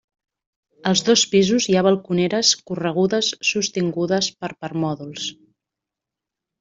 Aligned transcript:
Als 0.91 1.03
dos 1.09 1.25
pisos 1.33 1.67
hi 1.67 1.75
ha 1.77 1.83
balconeres 1.87 2.53
corregudes 2.71 3.29
sostingudes 3.51 4.31
per 4.43 4.51
permòdols. 4.65 5.29